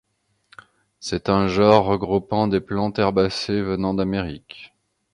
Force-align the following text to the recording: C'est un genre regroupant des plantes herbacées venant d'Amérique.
C'est 0.99 1.29
un 1.29 1.47
genre 1.47 1.85
regroupant 1.85 2.47
des 2.47 2.59
plantes 2.59 2.97
herbacées 2.97 3.61
venant 3.61 3.93
d'Amérique. 3.93 4.73